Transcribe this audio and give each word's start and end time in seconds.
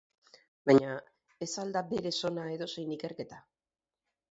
Baina 0.69 0.95
ez 1.47 1.49
al 1.65 1.75
da 1.77 1.85
berez 1.91 2.15
ona 2.31 2.49
edozein 2.57 2.99
ikerketa? 2.99 3.43